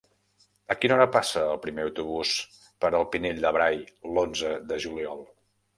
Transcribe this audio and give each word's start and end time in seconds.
A 0.75 0.77
quina 0.85 0.95
hora 0.95 1.05
passa 1.15 1.43
el 1.51 1.61
primer 1.65 1.85
autobús 1.89 2.33
per 2.85 2.93
el 3.01 3.07
Pinell 3.13 3.47
de 3.47 3.53
Brai 3.59 3.81
l'onze 4.17 4.55
de 4.73 4.85
juliol? 4.89 5.29